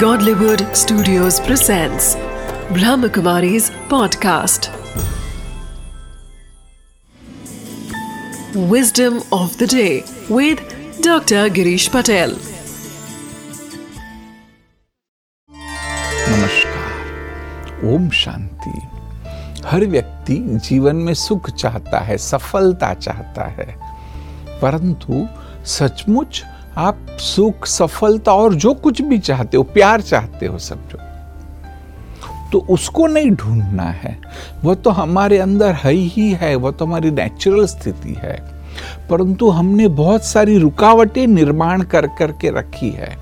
[0.00, 2.16] Godlywood Studios presents
[2.76, 4.66] Brahmakumari's podcast.
[8.72, 10.58] Wisdom of the day with
[11.00, 11.48] Dr.
[11.48, 12.34] Girish Patel.
[16.28, 18.74] नमस्कार ओम शांति
[19.68, 20.36] हर व्यक्ति
[20.68, 23.68] जीवन में सुख चाहता है सफलता चाहता है
[24.60, 25.26] परंतु
[25.76, 26.44] सचमुच
[26.78, 30.98] आप सुख, सफलता और जो कुछ भी चाहते हो, प्यार चाहते हो सब जो।
[32.52, 34.18] तो उसको नहीं ढूंढना है।
[34.64, 38.56] वह तो हमारे अंदर है ही है, वह तो हमारी नेचुरल स्थिति है।
[39.10, 43.16] परंतु हमने बहुत सारी रुकावटें निर्माण कर, करके रखी है।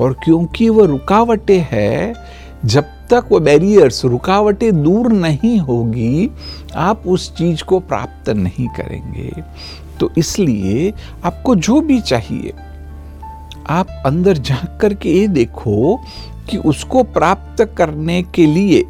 [0.00, 2.14] और क्योंकि वह रुकावटें है,
[2.64, 6.30] जब तक वो बैरियर्स रुकावटें दूर नहीं होगी,
[6.76, 9.32] आप उस चीज़ को प्राप्त नहीं करेंगे।
[10.00, 10.92] तो इसलिए
[11.24, 12.52] आपको जो भी चाहिए,
[13.68, 15.96] आप अंदर झाँक करके ये देखो
[16.50, 18.84] कि उसको प्राप्त करने के लिए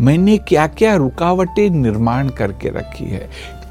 [0.00, 3.28] मैंने क्या क्या रुकावटें निर्माण करके रखी है।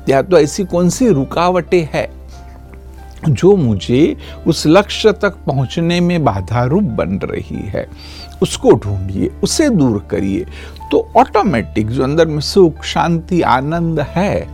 [0.10, 2.10] या तो ऐसी कौन सी रुकावटें है
[3.30, 4.16] जो मुझे
[4.48, 7.88] उस लक्ष्य तक पहुँचने में बाधा रूप बन रही है।
[8.42, 10.46] उसको ढूंढिए, उसे दूर करिए।
[10.92, 14.48] तो ऑटोमेटिक जो अंदर में सुख, शांति, आनंद है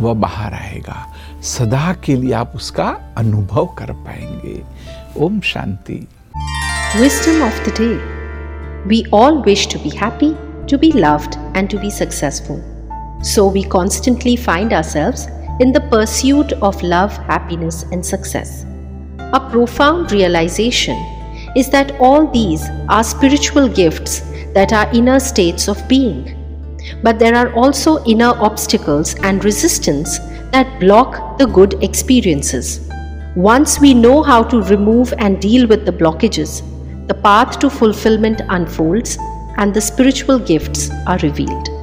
[0.00, 1.06] वह बाहर आएगा।
[1.42, 4.62] सदा के लिए आप उसका अनुभव कर पाएँगे।
[5.24, 6.06] ओम शांति।
[6.96, 7.88] Wisdom of the day
[8.88, 10.32] we all wish to be happy
[10.70, 12.62] to be loved and to be successful
[13.24, 18.60] so we constantly find ourselves in the pursuit of love happiness and success
[19.34, 24.20] a profound realization is that all these are spiritual gifts
[24.54, 26.39] that are inner states of being
[27.02, 30.18] But there are also inner obstacles and resistance
[30.52, 32.88] that block the good experiences.
[33.36, 36.62] Once we know how to remove and deal with the blockages,
[37.06, 39.16] the path to fulfillment unfolds
[39.56, 41.79] and the spiritual gifts are revealed.